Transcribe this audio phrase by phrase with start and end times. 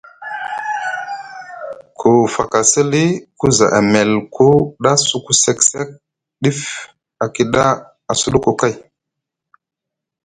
[1.99, 4.47] Ku fakasi lii ku za emel ku
[4.83, 5.89] ɗa suku sek sek
[6.41, 6.59] ɗif
[7.23, 7.63] a kiɗa
[8.11, 8.73] a suɗuku kay.